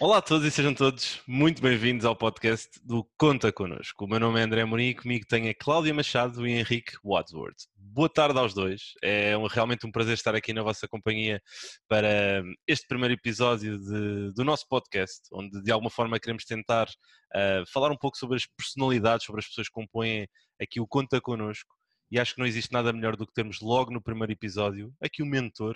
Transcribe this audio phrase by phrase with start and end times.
[0.00, 4.04] Olá a todos e sejam todos muito bem-vindos ao podcast do Conta Connosco.
[4.04, 7.66] O meu nome é André Morim e comigo tem a Cláudia Machado e Henrique Wadsworth.
[7.74, 8.92] Boa tarde aos dois.
[9.02, 11.42] É realmente um prazer estar aqui na vossa companhia
[11.88, 17.66] para este primeiro episódio de, do nosso podcast, onde de alguma forma queremos tentar uh,
[17.72, 20.28] falar um pouco sobre as personalidades, sobre as pessoas que compõem
[20.62, 21.74] aqui o Conta Connosco.
[22.08, 25.24] E acho que não existe nada melhor do que termos logo no primeiro episódio aqui
[25.24, 25.74] o mentor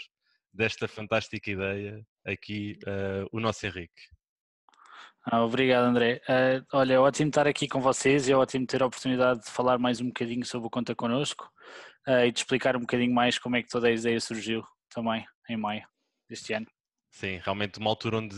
[0.53, 4.03] desta fantástica ideia, aqui uh, o nosso Henrique.
[5.25, 6.21] Ah, obrigado, André.
[6.29, 9.51] Uh, olha, é ótimo estar aqui com vocês e é ótimo ter a oportunidade de
[9.51, 11.49] falar mais um bocadinho sobre o Conta Connosco
[12.09, 15.25] uh, e de explicar um bocadinho mais como é que toda a ideia surgiu também
[15.49, 15.87] em maio
[16.29, 16.67] deste ano.
[17.09, 18.35] Sim, realmente uma altura onde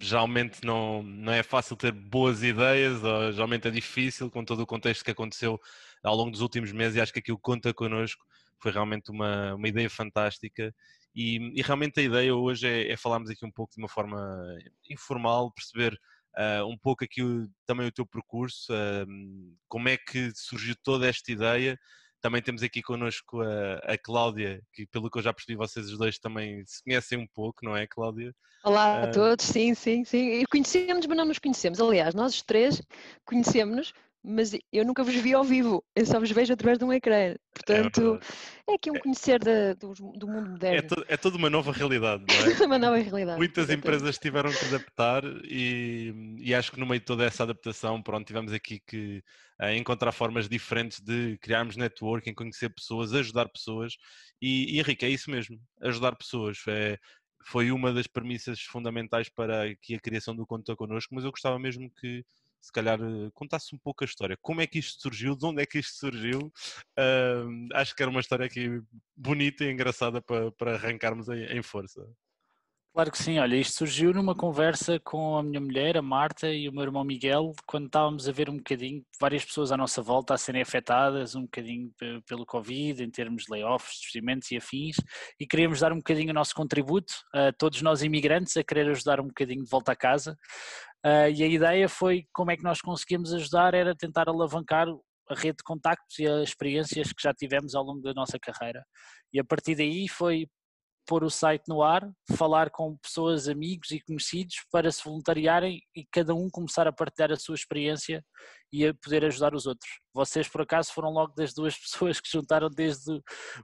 [0.00, 4.66] geralmente não, não é fácil ter boas ideias, ou geralmente é difícil com todo o
[4.66, 5.60] contexto que aconteceu
[6.04, 8.24] ao longo dos últimos meses e acho que aquilo conta connosco
[8.62, 10.72] foi realmente uma, uma ideia fantástica
[11.16, 14.18] e, e realmente a ideia hoje é, é, falarmos aqui um pouco de uma forma
[14.90, 15.98] informal, perceber
[16.36, 19.06] uh, um pouco aqui o, também o teu percurso, uh,
[19.66, 21.78] como é que surgiu toda esta ideia.
[22.20, 25.96] Também temos aqui connosco a, a, Cláudia, que pelo que eu já percebi, vocês os
[25.96, 28.34] dois também se conhecem um pouco, não é, Cláudia?
[28.62, 30.44] Olá a todos, sim, sim, sim.
[30.50, 31.80] Conhecemos, mas não nos conhecemos.
[31.80, 32.82] Aliás, nós os três
[33.24, 33.94] conhecemos-nos
[34.26, 37.36] mas eu nunca vos vi ao vivo, eu só vos vejo através de um ecrã.
[37.54, 38.18] Portanto,
[38.66, 40.78] é, é aqui um é conhecer da, do, do, mundo moderno.
[40.78, 42.66] É, to, é toda uma nova realidade, não é?
[42.66, 43.38] uma nova realidade.
[43.38, 48.02] Muitas empresas tiveram que adaptar e, e, acho que no meio de toda essa adaptação,
[48.02, 49.22] pronto, tivemos aqui que
[49.62, 53.94] uh, encontrar formas diferentes de criarmos networking, conhecer pessoas, ajudar pessoas.
[54.42, 56.58] E, e Henrique, é isso mesmo, ajudar pessoas.
[56.66, 56.98] É,
[57.44, 61.60] foi uma das premissas fundamentais para aqui a criação do Conta Connosco, mas eu gostava
[61.60, 62.24] mesmo que
[62.66, 64.36] se calhar eh, contasse um pouco a história.
[64.42, 65.36] Como é que isto surgiu?
[65.36, 66.52] De onde é que isto surgiu?
[66.98, 68.82] Uh, acho que era uma história aqui
[69.16, 72.04] bonita e engraçada para, para arrancarmos em, em força.
[72.96, 76.66] Claro que sim, olha, isto surgiu numa conversa com a minha mulher, a Marta, e
[76.66, 80.32] o meu irmão Miguel, quando estávamos a ver um bocadinho várias pessoas à nossa volta
[80.32, 81.92] a serem afetadas um bocadinho
[82.26, 84.96] pelo Covid, em termos de layoffs, despedimentos e afins,
[85.38, 89.20] e queríamos dar um bocadinho o nosso contributo a todos nós imigrantes a querer ajudar
[89.20, 90.34] um bocadinho de volta a casa.
[91.04, 94.88] Uh, e a ideia foi como é que nós conseguimos ajudar, era tentar alavancar
[95.28, 98.82] a rede de contactos e as experiências que já tivemos ao longo da nossa carreira.
[99.34, 100.46] E a partir daí foi
[101.06, 106.04] pôr o site no ar, falar com pessoas, amigos e conhecidos para se voluntariarem e
[106.10, 108.24] cada um começar a partilhar a sua experiência
[108.72, 109.90] e a poder ajudar os outros.
[110.12, 113.20] Vocês, por acaso, foram logo das duas pessoas que juntaram desde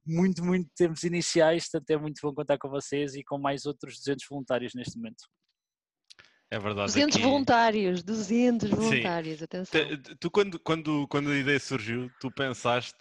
[0.07, 3.99] muito, muito tempos iniciais, portanto é muito bom contar com vocês e com mais outros
[3.99, 5.25] 200 voluntários neste momento.
[6.53, 6.89] É verdade.
[6.89, 7.25] 200 aqui...
[7.25, 9.45] voluntários, 200 voluntários, Sim.
[9.45, 9.81] atenção.
[10.21, 12.95] Tu, quando, quando, quando a ideia surgiu, tu pensaste,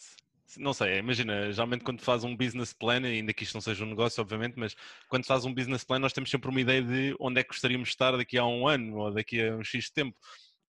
[0.58, 3.90] não sei, imagina, geralmente quando faz um business plan, ainda que isto não seja um
[3.90, 4.76] negócio, obviamente, mas
[5.10, 7.90] quando faz um business plan, nós temos sempre uma ideia de onde é que gostaríamos
[7.90, 10.18] de estar daqui a um ano ou daqui a um X tempo.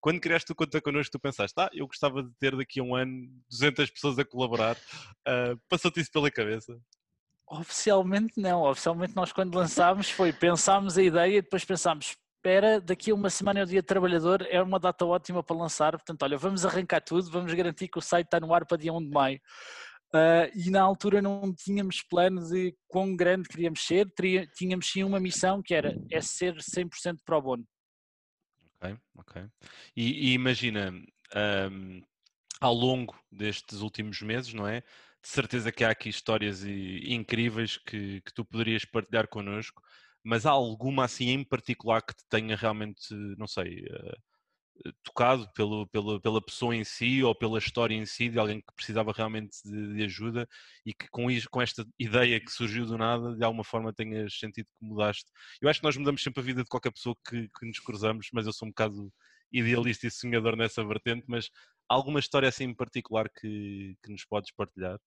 [0.00, 2.96] Quando criaste o Conta Connosco, tu pensaste, ah, eu gostava de ter daqui a um
[2.96, 4.76] ano 200 pessoas a colaborar.
[5.28, 6.76] Uh, Passou-te isso pela cabeça?
[7.46, 8.62] Oficialmente não.
[8.62, 13.30] Oficialmente nós quando lançámos foi, pensámos a ideia e depois pensámos, espera, daqui a uma
[13.30, 17.00] semana é o dia trabalhador, é uma data ótima para lançar, portanto, olha, vamos arrancar
[17.00, 19.40] tudo, vamos garantir que o site está no ar para dia 1 de maio.
[20.12, 24.12] Uh, e na altura não tínhamos plano de quão grande queríamos ser,
[24.54, 27.64] tínhamos sim uma missão que era é ser 100% pro bono.
[28.74, 29.46] Ok, ok.
[29.96, 30.92] E, e imagina,
[31.70, 32.02] um,
[32.60, 34.80] ao longo destes últimos meses, não é?
[34.80, 39.80] De certeza que há aqui histórias incríveis que, que tu poderias partilhar connosco
[40.24, 45.86] mas há alguma assim em particular que te tenha realmente, não sei, uh, tocado pelo,
[45.88, 49.56] pelo, pela pessoa em si ou pela história em si de alguém que precisava realmente
[49.64, 50.48] de, de ajuda
[50.84, 54.66] e que com, com esta ideia que surgiu do nada, de alguma forma tenhas sentido
[54.66, 55.30] que mudaste.
[55.60, 58.28] Eu acho que nós mudamos sempre a vida de qualquer pessoa que, que nos cruzamos,
[58.32, 59.12] mas eu sou um bocado
[59.52, 61.50] idealista e sonhador nessa vertente, mas
[61.88, 64.98] alguma história assim em particular que, que nos podes partilhar?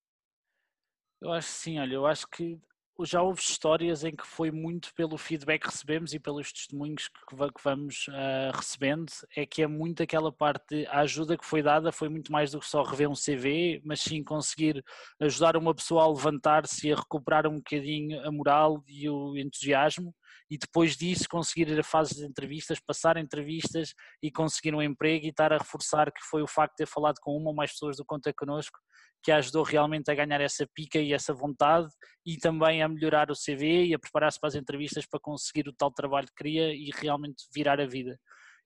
[1.21, 2.59] Eu acho que sim, olha, eu acho que
[3.03, 7.35] já houve histórias em que foi muito pelo feedback que recebemos e pelos testemunhos que,
[7.63, 12.07] vamos uh, recebendo, é que é muito aquela parte, a ajuda que foi dada foi
[12.07, 14.83] muito mais do que só rever um CV, mas sim conseguir
[15.19, 20.15] ajudar uma pessoa a levantar-se e a recuperar um bocadinho a moral e o entusiasmo
[20.49, 25.25] e depois disso conseguir ir a fase de entrevistas, passar entrevistas e conseguir um emprego
[25.25, 27.71] e estar a reforçar que foi o facto de ter falado com uma ou mais
[27.71, 28.79] pessoas do Conta Connosco
[29.23, 31.87] que ajudou realmente a ganhar essa pica e essa vontade
[32.25, 35.73] e também a melhorar o CV e a preparar-se para as entrevistas para conseguir o
[35.73, 38.19] tal trabalho que queria e realmente virar a vida.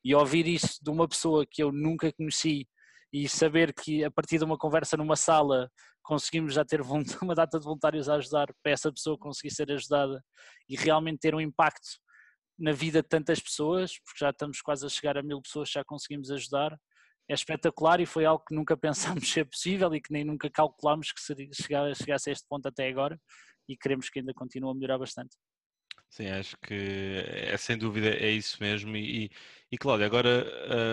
[0.04, 2.68] E ouvir isso de uma pessoa que eu nunca conheci
[3.12, 5.70] e saber que a partir de uma conversa numa sala
[6.04, 6.82] conseguimos já ter
[7.22, 10.24] uma data de voluntários a ajudar para essa pessoa conseguir ser ajudada
[10.68, 11.88] e realmente ter um impacto
[12.58, 15.84] na vida de tantas pessoas, porque já estamos quase a chegar a mil pessoas, já
[15.84, 16.78] conseguimos ajudar.
[17.30, 21.12] É espetacular e foi algo que nunca pensámos ser possível e que nem nunca calculámos
[21.12, 23.20] que seria, chegasse a este ponto até agora
[23.68, 25.38] e queremos que ainda continue a melhorar bastante.
[26.10, 28.98] Sim, acho que é sem dúvida é isso mesmo.
[28.98, 29.32] E, e,
[29.72, 30.44] e Cláudia, agora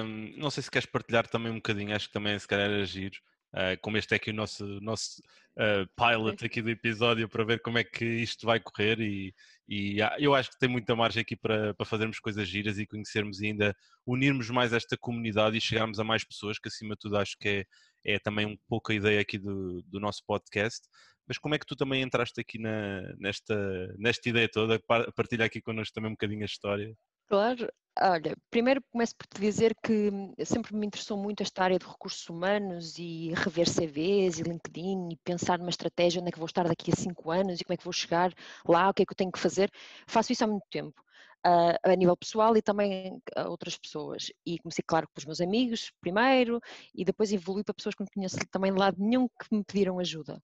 [0.04, 3.12] hum, não sei se queres partilhar também um bocadinho, acho que também se calhar agir,
[3.56, 5.20] uh, como este é aqui o nosso, nosso
[5.58, 9.34] uh, pilot aqui do episódio para ver como é que isto vai correr e,
[9.68, 13.40] e eu acho que tem muita margem aqui para, para fazermos coisas giras e conhecermos
[13.40, 13.74] e ainda
[14.06, 17.66] unirmos mais esta comunidade e chegarmos a mais pessoas, que acima de tudo acho que
[18.04, 20.86] é, é também um pouco a ideia aqui do, do nosso podcast
[21.26, 23.56] mas como é que tu também entraste aqui na, nesta,
[23.98, 24.78] nesta ideia toda?
[25.14, 26.96] Partilha aqui connosco também um bocadinho a história.
[27.28, 27.68] Claro,
[28.00, 30.10] olha, primeiro começo por te dizer que
[30.44, 35.16] sempre me interessou muito esta área de recursos humanos e rever CVs e LinkedIn e
[35.24, 37.76] pensar numa estratégia, onde é que vou estar daqui a cinco anos e como é
[37.76, 38.32] que vou chegar
[38.64, 39.70] lá, o que é que eu tenho que fazer.
[40.06, 41.02] Faço isso há muito tempo.
[41.44, 44.32] Uh, a nível pessoal e também a outras pessoas.
[44.44, 46.60] E comecei, claro, com os meus amigos primeiro
[46.94, 49.98] e depois evolui para pessoas que não conheço também de lado nenhum que me pediram
[49.98, 50.40] ajuda.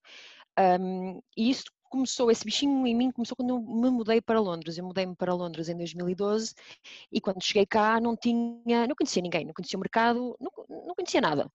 [0.59, 4.79] Um, e isso começou, esse bichinho em mim começou quando eu me mudei para Londres.
[4.79, 6.55] Eu mudei-me para Londres em 2012
[7.11, 10.95] e quando cheguei cá não tinha, não conhecia ninguém, não conhecia o mercado, não, não
[10.95, 11.47] conhecia nada.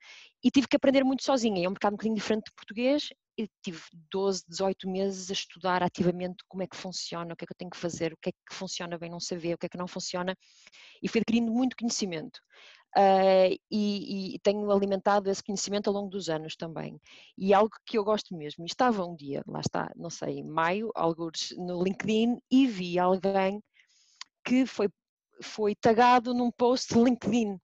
[0.43, 1.65] E tive que aprender muito sozinha.
[1.65, 3.81] É um mercado um bocadinho diferente do português e tive
[4.13, 7.59] 12, 18 meses a estudar ativamente como é que funciona, o que é que eu
[7.59, 9.77] tenho que fazer, o que é que funciona bem não saber, o que é que
[9.77, 10.37] não funciona
[11.03, 12.41] e fui adquirindo muito conhecimento
[12.97, 17.01] uh, e, e, tenho alimentado esse conhecimento ao longo dos anos também.
[17.37, 20.91] E algo que eu gosto mesmo, estava um dia, lá está, não sei, em maio,
[20.95, 23.63] alguns no LinkedIn, e vi alguém
[24.45, 24.89] que foi,
[25.43, 27.59] foi tagado num post LinkedIn.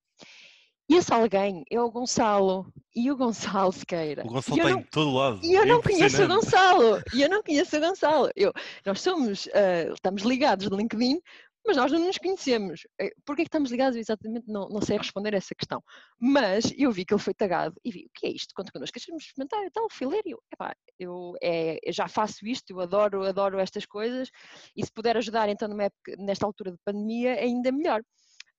[0.86, 4.22] E esse alguém é o Gonçalo, e o Gonçalo Sequeira.
[4.22, 5.40] O Gonçalo está não, em todo lado.
[5.42, 8.30] E eu é não conheço o Gonçalo, e eu não conheço o Gonçalo.
[8.36, 8.52] Eu,
[8.84, 11.20] nós somos, uh, estamos ligados no LinkedIn,
[11.66, 12.82] mas nós não nos conhecemos.
[13.00, 13.96] Eh, Porquê é que estamos ligados?
[13.96, 15.82] Exatamente, não, não sei responder essa questão.
[16.18, 18.54] Mas eu vi que ele foi tagado e vi, o que é isto?
[18.54, 19.64] Conta connosco, queres experimentar?
[19.64, 24.30] Então, filério, epá, eu, é, eu já faço isto, eu adoro, adoro estas coisas
[24.76, 28.02] e se puder ajudar então época, nesta altura de pandemia, ainda melhor.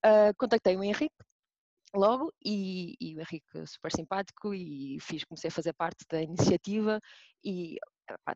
[0.04, 1.14] Uh, contactei o Henrique,
[1.94, 7.00] logo e, e, o Henrique super simpático e fiz, comecei a fazer parte da iniciativa
[7.44, 7.76] e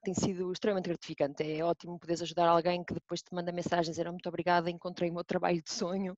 [0.03, 1.43] tem sido extremamente gratificante.
[1.43, 5.15] É ótimo poderes ajudar alguém que depois te manda mensagens era muito obrigada, encontrei o
[5.15, 6.17] meu trabalho de sonho,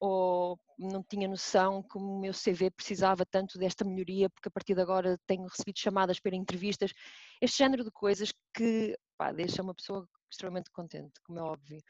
[0.00, 4.74] ou não tinha noção que o meu CV precisava tanto desta melhoria, porque a partir
[4.74, 6.92] de agora tenho recebido chamadas para entrevistas.
[7.40, 11.80] Este género de coisas que pá, deixa uma pessoa extremamente contente, como é óbvio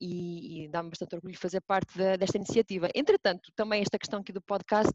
[0.00, 2.88] e, e dá-me bastante orgulho fazer parte de, desta iniciativa.
[2.94, 4.92] Entretanto, também esta questão aqui do podcast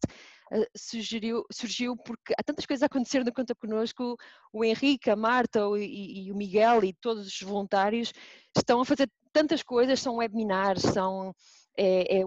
[0.52, 4.16] uh, surgiu, surgiu porque há tantas coisas a acontecer na Conta Connosco,
[4.54, 8.14] o Henrique, a Marta o, e, e o Miguel e todos os voluntários
[8.56, 11.34] estão a fazer tantas coisas, são webinars, são
[11.78, 12.24] é, é,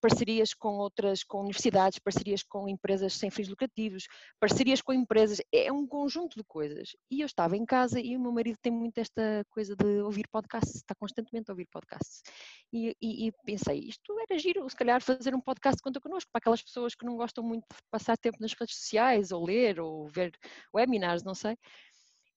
[0.00, 4.06] parcerias com outras, com universidades, parcerias com empresas sem fins lucrativos,
[4.38, 6.96] parcerias com empresas, é um conjunto de coisas.
[7.10, 10.28] E eu estava em casa e o meu marido tem muito esta coisa de ouvir
[10.28, 12.22] podcasts, está constantemente a ouvir podcasts.
[12.72, 16.38] E, e, e pensei, isto era giro, se calhar fazer um podcast conta connosco, para
[16.38, 20.08] aquelas pessoas que não gostam muito de passar tempo nas redes sociais, ou ler, ou
[20.08, 20.32] ver
[20.74, 21.56] webinars, não sei.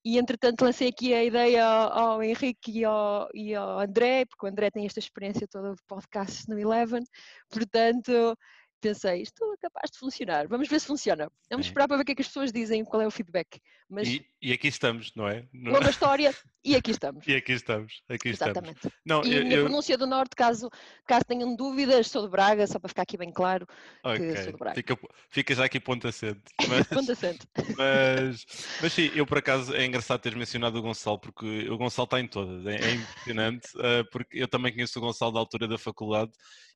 [0.05, 4.45] E entretanto lancei aqui a ideia ao, ao Henrique e ao, e ao, André, porque
[4.45, 7.03] o André tem esta experiência toda de podcast no Eleven,
[7.49, 8.37] portanto
[8.81, 11.31] pensei, isto é capaz de funcionar, vamos ver se funciona.
[11.49, 13.61] Vamos esperar para ver o que é que as pessoas dizem, qual é o feedback.
[13.89, 14.09] Mas...
[14.09, 15.47] E, e aqui estamos, não é?
[15.53, 16.35] Longa história,
[16.65, 17.23] e aqui estamos.
[17.33, 18.75] E aqui estamos, aqui Exatamente.
[18.75, 18.97] estamos.
[19.05, 19.63] Não, e eu, minha eu...
[19.63, 20.69] pronúncia do Norte, caso,
[21.07, 23.65] caso tenham dúvidas, sou de Braga, só para ficar aqui bem claro
[24.03, 24.33] okay.
[24.33, 24.75] que sou de Braga.
[24.75, 26.43] Fica, fica já aqui ponto acento.
[26.67, 27.47] Mas, ponto acento.
[27.77, 28.45] Mas,
[28.81, 32.19] mas sim, eu por acaso é engraçado teres mencionado o Gonçalo, porque o Gonçalo está
[32.19, 35.77] em todas, é, é impressionante, uh, porque eu também conheço o Gonçalo da altura da
[35.77, 36.31] faculdade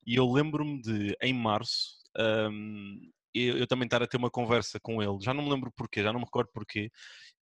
[0.06, 3.10] e eu lembro-me de, em março, um,
[3.44, 6.02] eu, eu, também estar a ter uma conversa com ele, já não me lembro porquê,
[6.02, 6.90] já não me recordo porquê,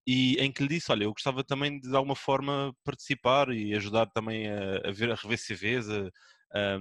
[0.06, 3.74] e em que lhe disse, olha, eu gostava também de, de alguma forma participar e
[3.74, 6.10] ajudar também a, a ver, a rever CVs, a,
[6.54, 6.76] a,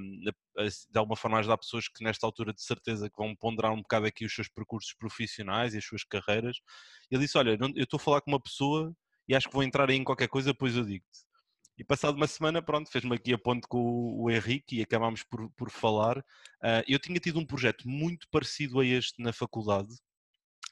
[0.60, 3.82] a, de alguma forma ajudar pessoas que nesta altura de certeza que vão ponderar um
[3.82, 6.58] bocado aqui os seus percursos profissionais e as suas carreiras.
[7.10, 8.96] Ele disse, olha, eu estou a falar com uma pessoa
[9.28, 11.26] e acho que vou entrar aí em qualquer coisa, depois eu digo-te.
[11.78, 15.50] E passado uma semana, pronto, fez-me aqui a ponte com o Henrique e acabámos por,
[15.52, 16.20] por falar.
[16.20, 19.90] Uh, eu tinha tido um projeto muito parecido a este na faculdade,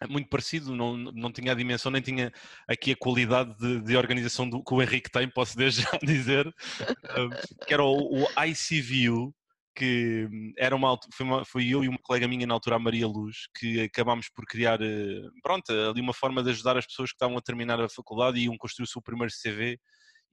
[0.09, 2.31] muito parecido, não, não tinha a dimensão, nem tinha
[2.67, 6.47] aqui a qualidade de, de organização do, que o Henrique tem, posso desde já dizer,
[6.47, 9.33] uh, que era o, o ICVU,
[9.75, 13.07] que era uma, foi, uma, foi eu e uma colega minha na altura, a Maria
[13.07, 17.15] Luz, que acabámos por criar, ah, pronto, ali uma forma de ajudar as pessoas que
[17.15, 19.79] estavam a terminar a faculdade e iam construir o seu primeiro CV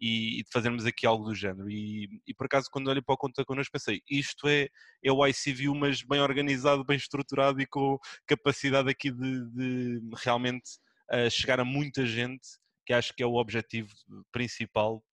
[0.01, 1.71] e, e, de fazermos aqui algo do género.
[1.71, 4.69] E, e por acaso, quando olhei para o Conta Connosco, pensei, isto é,
[5.05, 10.71] é o ICView, mas bem organizado, bem estruturado e com capacidade aqui de, de realmente
[11.13, 12.49] uh, chegar a muita gente,
[12.87, 13.91] que acho que é o objetivo
[14.33, 15.05] principal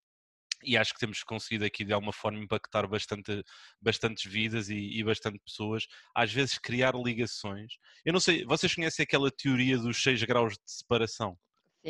[0.63, 3.44] e acho que temos conseguido aqui de alguma forma impactar bastante,
[3.82, 7.74] bastantes vidas e, e, bastante pessoas, às vezes criar ligações.
[8.03, 11.38] Eu não sei, vocês conhecem aquela teoria dos 6 graus de separação?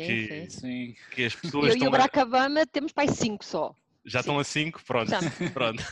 [0.06, 0.96] Sim, que, sim.
[1.10, 3.74] que as pessoas Eu e o Barack Obama temos para 5 só.
[4.08, 4.30] Já Sim.
[4.30, 4.84] estão a 5?
[4.84, 5.10] Pronto.
[5.52, 5.84] pronto.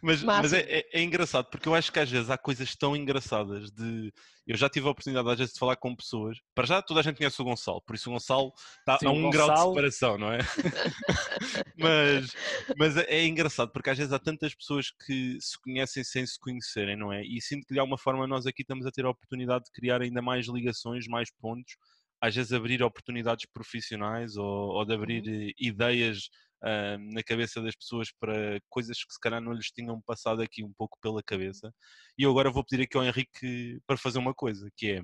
[0.00, 2.96] Mas, mas é, é, é, engraçado, porque eu acho que às vezes há coisas tão
[2.96, 4.12] engraçadas de.
[4.46, 6.38] Eu já tive a oportunidade às vezes de falar com pessoas.
[6.54, 9.10] Para já toda a gente conhece o Gonçalo, por isso o Gonçalo está Sim, a
[9.10, 9.32] um Gonçalo...
[9.32, 10.38] grau de separação, não é?
[11.76, 12.32] mas,
[12.78, 16.40] mas é, é, engraçado, porque às vezes há tantas pessoas que se conhecem sem se
[16.40, 17.22] conhecerem, não é?
[17.22, 20.00] E sinto que de alguma forma nós aqui estamos a ter a oportunidade de criar
[20.00, 21.76] ainda mais ligações, mais pontos
[22.20, 25.50] às vezes abrir oportunidades profissionais ou, ou de abrir uhum.
[25.58, 26.28] ideias
[26.62, 30.64] uh, na cabeça das pessoas para coisas que se calhar não lhes tinham passado aqui
[30.64, 31.72] um pouco pela cabeça.
[32.18, 35.02] E eu agora vou pedir aqui ao Henrique para fazer uma coisa, que é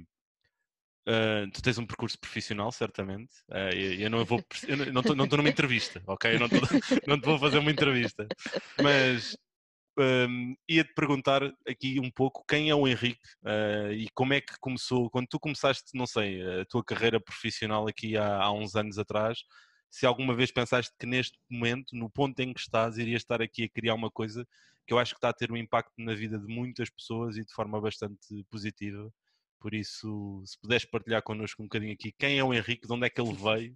[1.07, 3.31] Uh, tu tens um percurso profissional, certamente.
[3.51, 6.35] Uh, eu, eu, não vou, eu não estou numa entrevista, ok?
[6.35, 6.57] Eu não, tô,
[7.07, 8.27] não te vou fazer uma entrevista.
[8.83, 9.37] Mas
[9.99, 14.59] um, ia-te perguntar aqui um pouco quem é o Henrique uh, e como é que
[14.61, 18.99] começou, quando tu começaste, não sei, a tua carreira profissional aqui há, há uns anos
[18.99, 19.39] atrás,
[19.91, 23.65] se alguma vez pensaste que neste momento, no ponto em que estás, irias estar aqui
[23.65, 24.45] a criar uma coisa
[24.87, 27.45] que eu acho que está a ter um impacto na vida de muitas pessoas e
[27.45, 29.09] de forma bastante positiva.
[29.61, 33.07] Por isso, se puderes partilhar connosco um bocadinho aqui quem é o Henrique, de onde
[33.07, 33.73] é que ele veio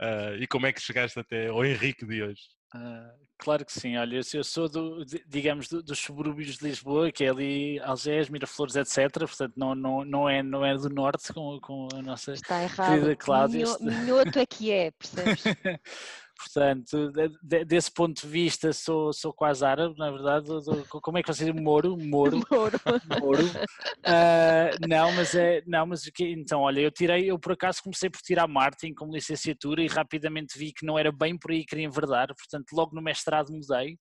[0.00, 2.42] uh, e como é que chegaste até ao Henrique de hoje.
[2.74, 7.24] Uh, claro que sim, olha, eu sou do, digamos, do, dos subúrbios de Lisboa, que
[7.24, 9.10] é ali Algés, Miraflores, etc.
[9.18, 12.90] Portanto, não, não, não, é, não é do norte com, com a nossa Está errado.
[12.90, 13.64] querida Cláudia.
[13.80, 15.44] Minhoto é que é, percebes?
[16.38, 17.10] Portanto,
[17.42, 20.46] de, desse ponto de vista, sou, sou quase árabe, na verdade.
[20.88, 21.52] como é que vocês?
[21.52, 21.96] Moro?
[21.96, 22.38] Moro.
[22.48, 22.80] Moro.
[23.20, 23.44] Moro.
[23.44, 25.62] Uh, não, mas é.
[25.66, 29.82] Não, mas então, olha, eu tirei, eu por acaso comecei por tirar marketing como licenciatura
[29.82, 33.02] e rapidamente vi que não era bem por aí que queria enverdar, portanto, logo no
[33.02, 33.98] mestrado mudei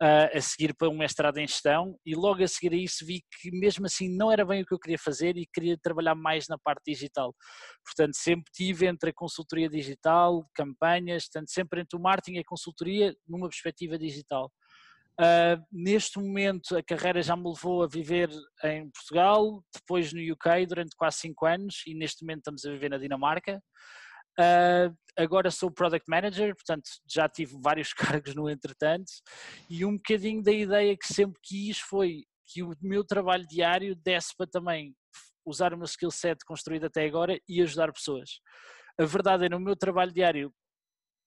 [0.00, 3.50] a seguir para um mestrado em gestão e logo a seguir a isso vi que
[3.50, 6.58] mesmo assim não era bem o que eu queria fazer e queria trabalhar mais na
[6.58, 7.34] parte digital.
[7.84, 12.44] Portanto, sempre tive entre a consultoria digital, campanhas, portanto, sempre entre o marketing e a
[12.44, 14.52] consultoria numa perspectiva digital.
[15.18, 18.28] Uh, neste momento a carreira já me levou a viver
[18.64, 22.90] em Portugal, depois no UK durante quase 5 anos e neste momento estamos a viver
[22.90, 23.62] na Dinamarca.
[24.38, 29.10] Uh, agora sou Product Manager, portanto já tive vários cargos no entretanto,
[29.68, 34.36] e um bocadinho da ideia que sempre quis foi que o meu trabalho diário desse
[34.36, 34.94] para também
[35.44, 38.40] usar o meu skill set construído até agora e ajudar pessoas.
[38.98, 40.52] A verdade é, no meu trabalho diário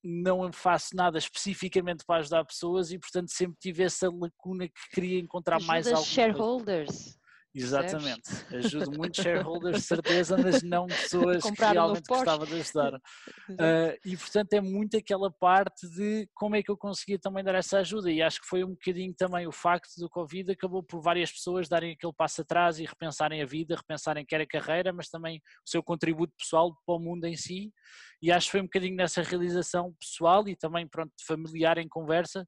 [0.03, 5.19] não faço nada especificamente para ajudar pessoas e portanto sempre tive essa lacuna que queria
[5.19, 6.05] encontrar Ajudas mais algo.
[6.05, 7.18] shareholders.
[7.53, 8.29] Exatamente.
[8.53, 12.99] Ajudo muitos shareholders, certeza, mas não pessoas que realmente gostava de ajudar.
[13.49, 17.55] Uh, e portanto é muito aquela parte de como é que eu conseguia também dar
[17.55, 18.11] essa ajuda.
[18.11, 21.67] E acho que foi um bocadinho também o facto do Covid acabou por várias pessoas
[21.67, 25.69] darem aquele passo atrás e repensarem a vida, repensarem quer a carreira, mas também o
[25.69, 27.73] seu contributo pessoal para o mundo em si.
[28.21, 32.47] E acho que foi um bocadinho nessa realização pessoal e também pronto, familiar em conversa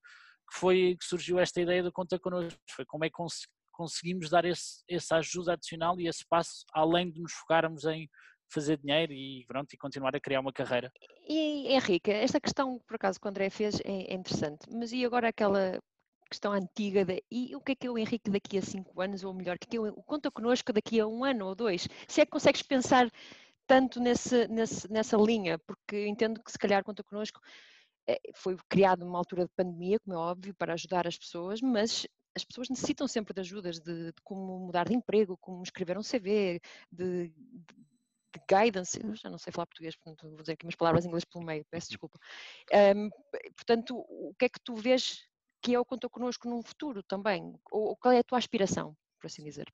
[0.51, 2.59] que foi que surgiu esta ideia do Conta Connosco.
[2.75, 3.15] Foi como é que
[3.81, 8.07] conseguimos dar esse, essa ajuda adicional e esse passo, além de nos focarmos em
[8.53, 10.91] fazer dinheiro e, pronto, e continuar a criar uma carreira.
[11.27, 15.03] E Henrique, esta questão, por acaso, que o André fez é, é interessante, mas e
[15.03, 15.79] agora aquela
[16.29, 19.23] questão antiga de e o que é que é o Henrique daqui a cinco anos,
[19.23, 21.87] ou melhor, o que é, que o, conta connosco daqui a um ano ou dois?
[22.07, 23.09] Se é que consegues pensar
[23.65, 27.39] tanto nesse, nesse, nessa linha, porque entendo que se calhar conta connosco
[28.07, 32.05] eh, foi criado numa altura de pandemia, como é óbvio, para ajudar as pessoas, mas
[32.35, 36.03] as pessoas necessitam sempre de ajudas de, de, como mudar de emprego, como escrever um
[36.03, 36.61] CV,
[36.91, 37.33] de, de,
[38.33, 41.07] de guidance, eu já não sei falar português, portanto vou dizer aqui umas palavras em
[41.07, 42.17] inglês pelo meio, peço desculpa.
[42.95, 43.09] Um,
[43.55, 45.27] portanto, o que é que tu vês
[45.61, 47.53] que é o que contou connosco num futuro também?
[47.69, 49.71] Ou qual é a tua aspiração, por assim dizer?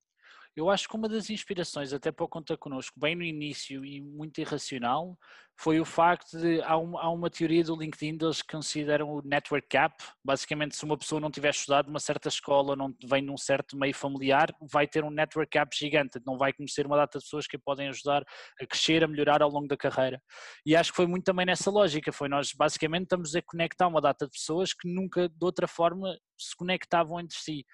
[0.57, 4.01] Eu acho que uma das inspirações, até para o Conta Connosco, bem no início e
[4.01, 5.15] muito irracional,
[5.59, 9.67] foi o facto de há uma, há uma teoria do LinkedIn eles consideram o network
[9.71, 9.95] gap.
[10.25, 13.93] Basicamente, se uma pessoa não tiver estudado numa certa escola, não vem num certo meio
[13.93, 17.57] familiar, vai ter um network gap gigante, não vai conhecer uma data de pessoas que
[17.59, 18.23] podem ajudar
[18.59, 20.19] a crescer, a melhorar ao longo da carreira.
[20.65, 24.01] E acho que foi muito também nessa lógica, foi nós basicamente estamos a conectar uma
[24.01, 27.65] data de pessoas que nunca de outra forma se conectavam entre si.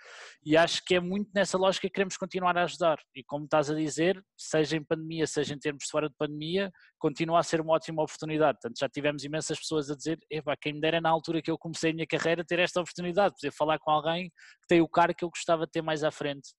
[0.44, 2.98] E acho que é muito nessa lógica que queremos continuar a ajudar.
[3.16, 6.72] E como estás a dizer, seja em pandemia, seja em termos de fora de pandemia,
[6.98, 8.60] continua a ser uma ótima oportunidade.
[8.62, 10.20] Portanto, já tivemos imensas pessoas a dizer,
[10.62, 13.52] quem me dera na altura que eu comecei a minha carreira ter esta oportunidade, poder
[13.52, 16.50] falar com alguém que tem o cargo que eu gostava de ter mais à frente.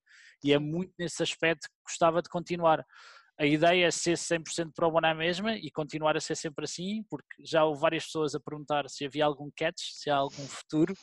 [0.42, 2.84] E é muito nesse aspecto que gostava de continuar.
[3.36, 7.02] A ideia é ser 100% para o na mesma e continuar a ser sempre assim,
[7.10, 10.94] porque já houve várias pessoas a perguntar se havia algum catch, se há algum futuro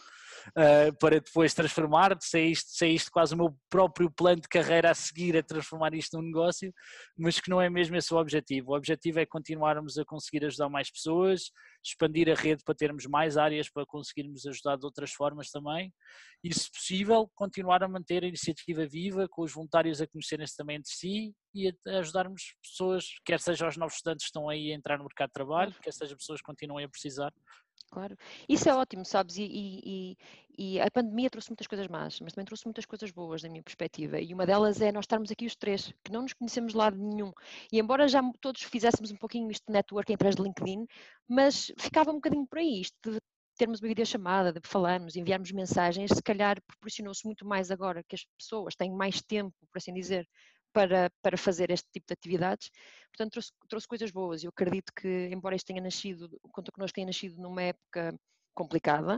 [0.50, 4.42] uh, para depois transformar, se é, isto, se é isto quase o meu próprio plano
[4.42, 6.74] de carreira a seguir a transformar isto num negócio,
[7.18, 8.72] mas que não é mesmo esse o objetivo.
[8.72, 11.52] O objetivo é continuarmos a conseguir ajudar mais pessoas,
[11.84, 15.92] expandir a rede para termos mais áreas para conseguirmos ajudar de outras formas também
[16.44, 20.78] e, se possível, continuar a manter a iniciativa viva, com os voluntários a conhecerem-se também
[20.78, 24.76] entre si e a ajudarmos pessoas, quer seja os novos estudantes que estão aí a
[24.76, 27.32] entrar no mercado de trabalho, quer seja pessoas que continuem a precisar,
[27.92, 28.18] Claro,
[28.48, 29.36] isso é ótimo, sabes?
[29.38, 30.18] E, e,
[30.58, 33.62] e, a pandemia trouxe muitas coisas más, mas também trouxe muitas coisas boas, da minha
[33.62, 34.18] perspectiva.
[34.20, 36.98] E uma delas é nós estarmos aqui os três, que não nos conhecemos de lado
[36.98, 37.34] nenhum.
[37.70, 40.88] E embora já todos fizéssemos um pouquinho isto de networking através de LinkedIn,
[41.28, 43.20] mas ficava um bocadinho por aí, isto de
[43.58, 48.26] termos uma videochamada, de falarmos, enviarmos mensagens, se calhar proporcionou-se muito mais agora que as
[48.38, 50.26] pessoas têm mais tempo, por assim dizer,
[50.74, 52.70] para, para fazer este tipo de atividades.
[53.10, 54.44] Portanto, trouxe, trouxe coisas boas.
[54.44, 58.18] Eu acredito que, embora isto tenha nascido, o Conta Connosco tenha nascido numa época
[58.54, 59.18] complicada,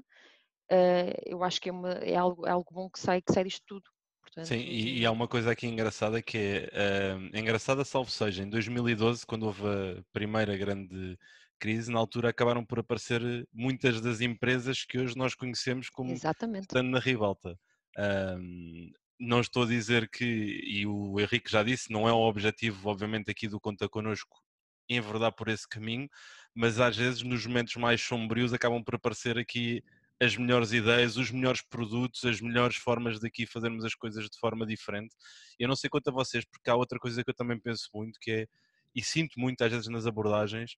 [0.72, 3.44] uh, eu acho que é, uma, é, algo, é algo bom que sai, que sai
[3.44, 3.90] disto tudo.
[4.22, 8.42] Portanto, Sim, e, e, há uma coisa aqui engraçada que é, uh, engraçada, salvo seja,
[8.42, 11.18] em 2012, quando houve a primeira grande
[11.60, 13.22] crise, na altura acabaram por aparecer
[13.54, 16.64] muitas das empresas que hoje nós conhecemos como Exatamente.
[16.64, 17.58] estando na ribalta.
[17.98, 22.90] Um, não estou a dizer que, e o Henrique já disse, não é o objetivo,
[22.90, 24.42] obviamente, aqui do Conta Connosco
[24.90, 26.10] enverdar por esse caminho,
[26.54, 29.84] mas às vezes nos momentos mais sombrios acabam por aparecer aqui
[30.22, 34.38] as melhores ideias, os melhores produtos, as melhores formas de aqui fazermos as coisas de
[34.40, 35.16] forma diferente.
[35.60, 38.20] Eu não sei quanto a vocês, porque há outra coisa que eu também penso muito,
[38.20, 38.48] que é,
[38.96, 40.76] e sinto muito às vezes nas abordagens,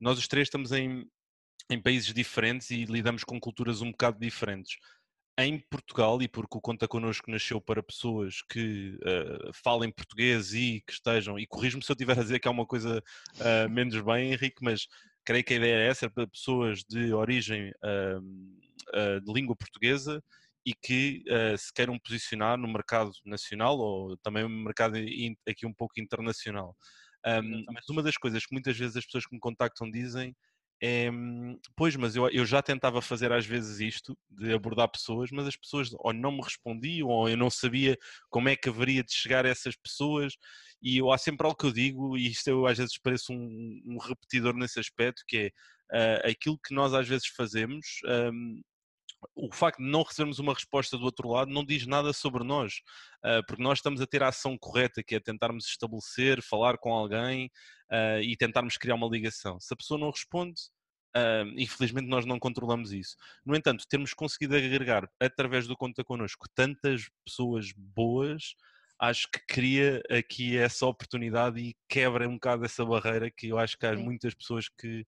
[0.00, 1.04] nós os três estamos em,
[1.70, 4.78] em países diferentes e lidamos com culturas um bocado diferentes
[5.38, 10.82] em Portugal, e porque o Conta Connosco nasceu para pessoas que uh, falem português e
[10.84, 13.00] que estejam, e corrijo-me se eu estiver a dizer que há uma coisa
[13.36, 14.88] uh, menos bem, Henrique, mas
[15.24, 20.22] creio que a ideia é essa, é para pessoas de origem uh, de língua portuguesa
[20.66, 21.22] e que
[21.58, 24.96] se queiram posicionar no mercado nacional ou também no mercado
[25.46, 26.76] aqui um pouco internacional.
[27.26, 30.34] Um, mas uma das coisas que muitas vezes as pessoas que me contactam dizem
[30.80, 31.10] é,
[31.76, 35.56] pois, mas eu, eu já tentava fazer às vezes isto, de abordar pessoas, mas as
[35.56, 37.96] pessoas ou não me respondiam, ou eu não sabia
[38.30, 40.34] como é que haveria de chegar a essas pessoas,
[40.80, 43.82] e eu, há sempre algo que eu digo, e isto eu às vezes pareço um,
[43.86, 45.52] um repetidor nesse aspecto, que
[45.92, 47.84] é uh, aquilo que nós às vezes fazemos,
[48.32, 48.60] um,
[49.34, 52.80] o facto de não recebermos uma resposta do outro lado não diz nada sobre nós,
[53.24, 56.92] uh, porque nós estamos a ter a ação correta, que é tentarmos estabelecer, falar com
[56.92, 57.46] alguém
[57.90, 59.58] uh, e tentarmos criar uma ligação.
[59.60, 60.60] Se a pessoa não responde,
[61.16, 63.16] uh, infelizmente nós não controlamos isso.
[63.44, 68.54] No entanto, termos conseguido agregar através do Conta Connosco tantas pessoas boas,
[69.00, 73.78] acho que cria aqui essa oportunidade e quebra um bocado essa barreira que eu acho
[73.78, 74.02] que há Sim.
[74.02, 75.06] muitas pessoas que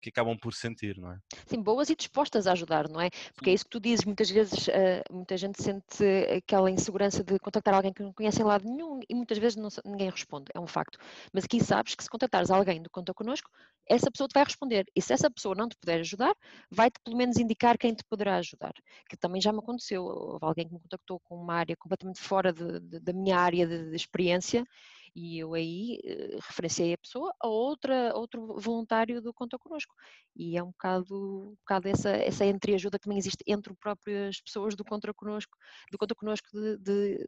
[0.00, 1.18] que acabam por sentir, não é?
[1.46, 3.10] Sim, boas e dispostas a ajudar, não é?
[3.34, 6.04] Porque é isso que tu dizes, muitas vezes uh, muita gente sente
[6.36, 9.68] aquela insegurança de contactar alguém que não conhece em lado nenhum e muitas vezes não,
[9.84, 10.98] ninguém responde, é um facto.
[11.32, 13.50] Mas aqui sabes que se contactares alguém do Conta Connosco,
[13.88, 14.86] essa pessoa te vai responder.
[14.94, 16.34] E se essa pessoa não te puder ajudar,
[16.70, 18.72] vai-te pelo menos indicar quem te poderá ajudar.
[19.08, 22.52] Que também já me aconteceu, houve alguém que me contactou com uma área completamente fora
[22.52, 24.64] de, de, da minha área de, de experiência
[25.14, 29.94] e eu aí uh, referenciei a pessoa a outra, outro voluntário do Conta Connosco.
[30.36, 34.74] E é um bocado, um bocado essa, essa entreajuda que também existe entre próprias pessoas
[34.74, 35.56] do Conta Connosco,
[35.90, 37.18] do Conta Connosco de, de,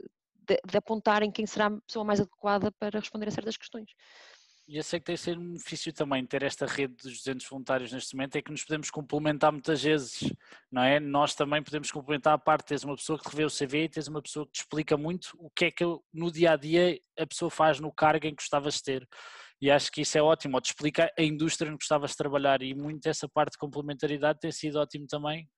[0.47, 3.91] de, de apontarem quem será a pessoa mais adequada para responder a certas questões.
[4.69, 7.93] E eu sei que tem ser um benefício também ter esta rede dos 200 voluntários
[7.93, 10.33] neste momento, é que nos podemos complementar muitas vezes,
[10.71, 11.01] não é?
[11.01, 14.07] Nós também podemos complementar a parte, tens uma pessoa que revê o CV e tens
[14.07, 17.27] uma pessoa que te explica muito o que é que no dia a dia a
[17.27, 19.09] pessoa faz no cargo em que gostavas de ter.
[19.61, 22.17] E acho que isso é ótimo, ou te explica a indústria em que gostavas de
[22.17, 25.49] trabalhar e muito essa parte de complementaridade tem sido ótimo também,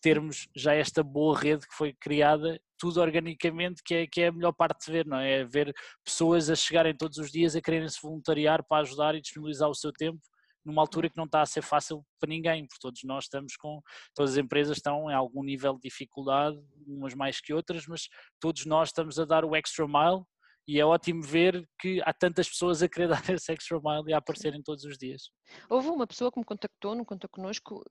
[0.00, 4.32] termos já esta boa rede que foi criada, tudo organicamente, que é, que é a
[4.32, 5.40] melhor parte de ver, não é?
[5.40, 9.22] é ver pessoas a chegarem todos os dias a quererem se voluntariar para ajudar e
[9.22, 10.20] disponibilizar o seu tempo
[10.62, 13.80] numa altura que não está a ser fácil para ninguém, porque todos nós estamos com,
[14.14, 18.06] todas as empresas estão em algum nível de dificuldade, umas mais que outras, mas
[18.38, 20.22] todos nós estamos a dar o extra mile
[20.68, 24.12] e é ótimo ver que há tantas pessoas a querer dar esse extra mile e
[24.12, 25.30] a aparecerem todos os dias.
[25.70, 27.82] Houve uma pessoa que me contactou, não conta connosco,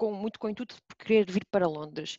[0.00, 2.16] com, muito com o intuito de querer vir para Londres.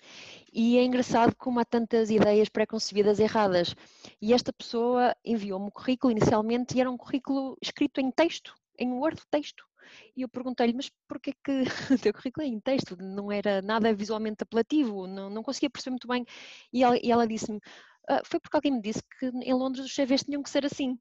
[0.54, 3.76] E é engraçado como há tantas ideias pré-concebidas erradas.
[4.22, 8.92] E esta pessoa enviou-me o currículo inicialmente e era um currículo escrito em texto, em
[8.92, 9.66] Word texto.
[10.16, 12.96] E eu perguntei-lhe, mas porquê que o teu currículo é em texto?
[12.98, 16.24] Não era nada visualmente apelativo, não, não conseguia perceber muito bem.
[16.72, 17.60] E ela, ela disse-me,
[18.08, 21.00] ah, foi porque alguém me disse que em Londres os CVs tinham que ser assim.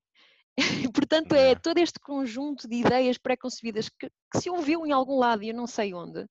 [0.94, 5.42] Portanto, é todo este conjunto de ideias pré-concebidas que, que, se ouviu em algum lado
[5.42, 6.26] e eu não sei onde,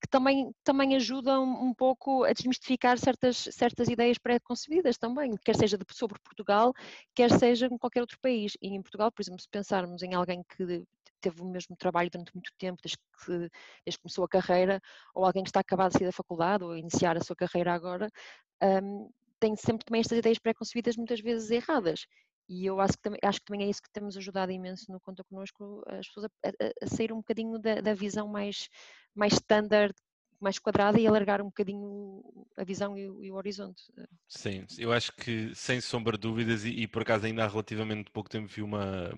[0.00, 5.76] que também, também ajudam um pouco a desmistificar certas, certas ideias pré-concebidas também, quer seja
[5.76, 6.72] de, sobre Portugal,
[7.14, 8.52] quer seja em qualquer outro país.
[8.60, 10.84] E em Portugal, por exemplo, se pensarmos em alguém que
[11.20, 13.50] teve o mesmo trabalho durante muito tempo, desde que,
[13.84, 14.80] desde que começou a carreira,
[15.14, 17.72] ou alguém que está acabado de sair da faculdade ou a iniciar a sua carreira
[17.72, 18.08] agora,
[18.62, 22.06] um, tem sempre também estas ideias pré-concebidas muitas vezes erradas.
[22.48, 25.00] E eu acho que, também, acho que também é isso que temos ajudado imenso no
[25.00, 28.68] Conta Connosco, as pessoas a, a, a sair um bocadinho da, da, visão mais,
[29.14, 29.92] mais standard,
[30.40, 32.22] mais quadrada e alargar um bocadinho
[32.56, 33.82] a visão e o, e o, horizonte.
[34.28, 38.10] Sim, eu acho que sem sombra de dúvidas, e, e, por acaso ainda há relativamente
[38.10, 39.12] pouco tempo vi uma,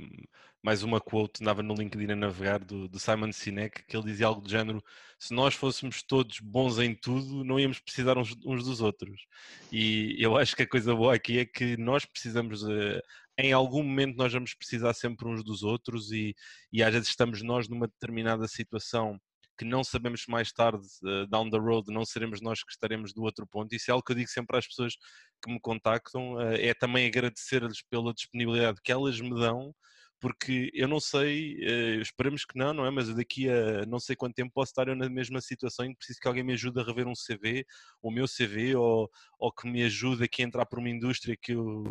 [0.63, 4.27] mais uma quote, andava no LinkedIn a navegar, do, do Simon Sinek, que ele dizia
[4.27, 4.83] algo do género,
[5.19, 9.27] se nós fôssemos todos bons em tudo, não íamos precisar uns, uns dos outros.
[9.73, 13.01] E eu acho que a coisa boa aqui é que nós precisamos, uh,
[13.39, 16.35] em algum momento nós vamos precisar sempre uns dos outros e,
[16.73, 19.21] e às vezes estamos nós numa determinada situação
[19.59, 23.23] que não sabemos mais tarde, uh, down the road, não seremos nós que estaremos do
[23.23, 23.75] outro ponto.
[23.75, 24.95] Isso é algo que eu digo sempre às pessoas
[25.43, 29.75] que me contactam, uh, é também agradecer-lhes pela disponibilidade que elas me dão,
[30.21, 32.91] porque eu não sei, uh, esperemos que não, não é?
[32.91, 35.99] Mas daqui a não sei quanto tempo posso estar eu na mesma situação em que
[35.99, 37.65] preciso que alguém me ajude a rever um CV,
[38.03, 41.53] o meu CV, ou, ou que me ajude aqui a entrar por uma indústria que
[41.53, 41.83] eu,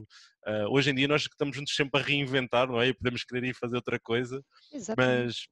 [0.48, 2.88] uh, hoje em dia nós estamos juntos sempre a reinventar, não é?
[2.88, 5.26] E podemos querer ir fazer outra coisa, Exatamente.
[5.26, 5.48] mas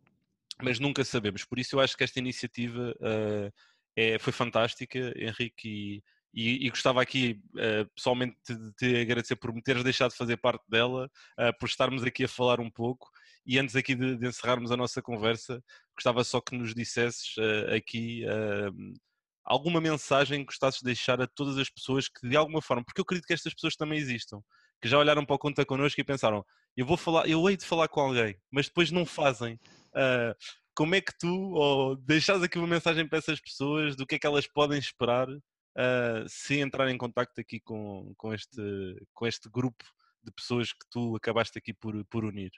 [0.61, 1.43] mas nunca sabemos.
[1.43, 3.53] Por isso eu acho que esta iniciativa uh,
[3.95, 9.53] é, foi fantástica, Henrique, e, e, e gostava aqui uh, pessoalmente de te agradecer por
[9.53, 13.09] me teres deixado de fazer parte dela, uh, por estarmos aqui a falar um pouco.
[13.45, 15.63] E antes aqui de, de encerrarmos a nossa conversa,
[15.95, 17.35] gostava só que nos dissesses
[17.75, 18.23] aqui
[19.45, 22.99] alguma mensagem que gostasses de deixar a todas as pessoas que de alguma forma, porque
[22.99, 24.41] eu acredito que estas pessoas também existam,
[24.81, 26.43] que já olharam para o Conta Connosco e pensaram,
[26.75, 29.59] eu vou falar, eu hei de falar com alguém, mas depois não fazem.
[29.95, 30.35] Uh,
[30.75, 34.19] como é que tu, ou deixas aqui uma mensagem para essas pessoas do que é
[34.19, 38.61] que elas podem esperar uh, se entrarem em contacto aqui com, com, este,
[39.13, 39.85] com este grupo
[40.21, 42.51] de pessoas que tu acabaste aqui por, por unir?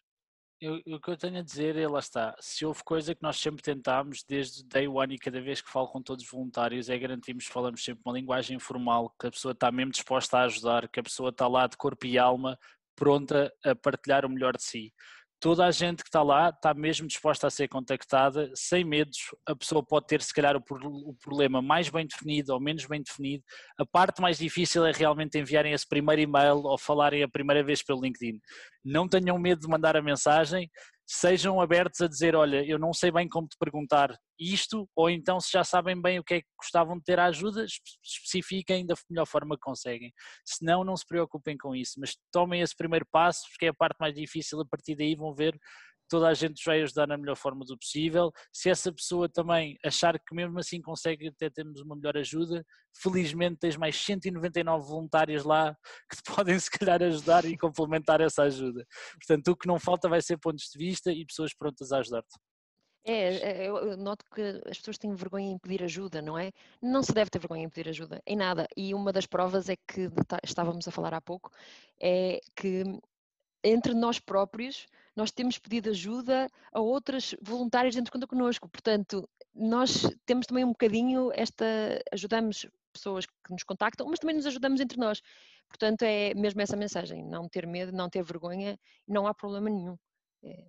[0.59, 3.37] Eu, o que eu tenho a dizer é, lá está, se houve coisa que nós
[3.37, 6.97] sempre tentámos desde day one e cada vez que falo com todos os voluntários é
[6.97, 10.89] garantirmos que falamos sempre uma linguagem informal, que a pessoa está mesmo disposta a ajudar,
[10.89, 12.57] que a pessoa está lá de corpo e alma
[12.95, 14.91] pronta a partilhar o melhor de si
[15.39, 19.17] toda a gente que está lá está mesmo disposta a ser contactada, sem medos.
[19.45, 23.43] A pessoa pode ter, se calhar, o, problema mais bem definido ou menos bem definido.
[23.77, 27.83] A parte mais difícil é realmente enviarem esse primeiro e-mail ou falarem a primeira vez
[27.83, 28.39] pelo LinkedIn.
[28.83, 30.69] Não tenham medo de mandar a mensagem,
[31.07, 35.39] sejam abertos a dizer: Olha, eu não sei bem como te perguntar isto, ou então,
[35.39, 37.65] se já sabem bem o que é que gostavam de ter a ajuda,
[38.03, 40.11] especifiquem da melhor forma que conseguem.
[40.45, 43.73] Se não, não se preocupem com isso, mas tomem esse primeiro passo, porque é a
[43.73, 44.59] parte mais difícil.
[44.59, 45.57] A partir daí vão ver
[46.07, 48.31] toda a gente vai ajudar na melhor forma do possível.
[48.51, 52.65] Se essa pessoa também achar que mesmo assim consegue até termos uma melhor ajuda,
[53.01, 55.75] felizmente tens mais 199 voluntários lá
[56.09, 58.85] que te podem se calhar ajudar e complementar essa ajuda.
[59.13, 62.37] Portanto, o que não falta vai ser pontos de vista e pessoas prontas a ajudar-te.
[63.05, 66.51] É, é eu noto que as pessoas têm vergonha em pedir ajuda, não é?
[66.81, 68.67] Não se deve ter vergonha em pedir ajuda, em nada.
[68.75, 70.09] E uma das provas é que
[70.43, 71.49] estávamos a falar há pouco,
[72.01, 72.83] é que
[73.63, 78.69] entre nós próprios nós temos pedido ajuda a outras voluntárias dentro de conta connosco.
[78.69, 81.65] Portanto, nós temos também um bocadinho esta.
[82.13, 85.19] ajudamos pessoas que nos contactam, mas também nos ajudamos entre nós.
[85.67, 89.97] Portanto, é mesmo essa mensagem: não ter medo, não ter vergonha, não há problema nenhum.
[90.43, 90.65] É,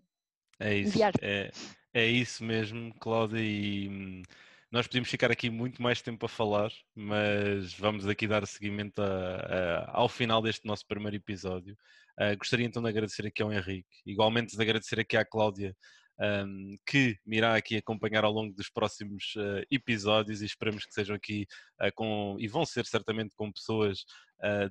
[0.61, 0.99] é isso.
[1.21, 1.51] É,
[1.93, 3.41] é isso mesmo, Cláudia.
[3.41, 4.23] E hum,
[4.71, 9.07] nós podíamos ficar aqui muito mais tempo a falar, mas vamos aqui dar seguimento a,
[9.07, 11.77] a, ao final deste nosso primeiro episódio.
[12.21, 15.75] Uh, gostaria então de agradecer aqui ao Henrique, igualmente de agradecer aqui à Cláudia,
[16.21, 20.93] um, que me irá aqui acompanhar ao longo dos próximos uh, episódios e esperamos que
[20.93, 21.47] sejam aqui
[21.81, 24.05] uh, com, e vão ser certamente com pessoas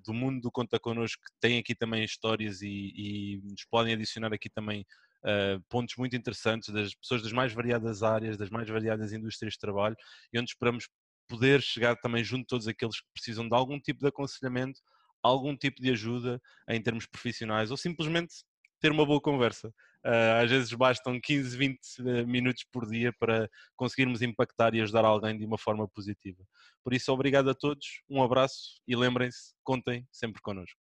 [0.05, 4.31] do mundo do Conta Connosco que têm aqui também histórias e, e nos podem adicionar
[4.31, 4.85] aqui também
[5.27, 9.59] uh, pontos muito interessantes das pessoas das mais variadas áreas, das mais variadas indústrias de
[9.59, 9.95] trabalho
[10.31, 10.87] e onde esperamos
[11.27, 14.79] poder chegar também junto de todos aqueles que precisam de algum tipo de aconselhamento,
[15.21, 18.33] algum tipo de ajuda em termos profissionais ou simplesmente
[18.79, 19.67] ter uma boa conversa.
[20.05, 21.79] Uh, às vezes bastam 15, 20
[22.25, 26.41] minutos por dia para conseguirmos impactar e ajudar alguém de uma forma positiva.
[26.83, 30.79] Por isso, obrigado a todos, um abraço e lembrem-se, contem sempre connosco.